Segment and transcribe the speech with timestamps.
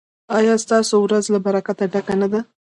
[0.37, 2.39] ایا ستاسو ورځ له برکته ډکه نه ده؟